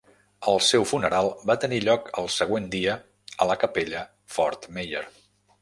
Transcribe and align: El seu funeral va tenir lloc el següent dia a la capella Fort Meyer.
El 0.51 0.55
seu 0.67 0.85
funeral 0.91 1.29
va 1.49 1.57
tenir 1.65 1.79
lloc 1.83 2.09
el 2.23 2.31
següent 2.37 2.67
dia 2.79 2.97
a 3.45 3.51
la 3.53 3.61
capella 3.65 4.03
Fort 4.39 4.71
Meyer. 4.79 5.09